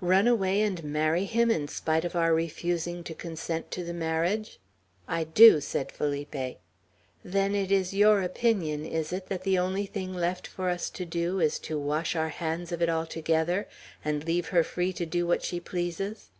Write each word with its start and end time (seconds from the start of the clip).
"Run 0.00 0.26
away 0.26 0.62
and 0.62 0.82
marry 0.82 1.26
him, 1.26 1.68
spite 1.68 2.04
of 2.04 2.16
our 2.16 2.34
refusing 2.34 3.04
to 3.04 3.14
consent 3.14 3.70
to 3.70 3.84
the 3.84 3.94
marriage?" 3.94 4.58
"I 5.06 5.22
do," 5.22 5.60
said 5.60 5.92
Felipe. 5.92 6.58
"Then 7.24 7.54
it 7.54 7.70
is 7.70 7.94
your 7.94 8.20
opinion, 8.20 8.84
is 8.84 9.12
it, 9.12 9.28
that 9.28 9.44
the 9.44 9.60
only 9.60 9.86
thing 9.86 10.12
left 10.12 10.48
for 10.48 10.70
us 10.70 10.90
to 10.90 11.04
do, 11.04 11.38
is 11.38 11.60
to 11.60 11.78
wash 11.78 12.16
our 12.16 12.30
hands 12.30 12.72
of 12.72 12.82
it 12.82 12.88
altogether, 12.90 13.68
and 14.04 14.24
leave 14.24 14.48
her 14.48 14.64
free 14.64 14.92
to 14.92 15.06
do 15.06 15.24
what 15.24 15.44
she 15.44 15.60
pleases?" 15.60 16.30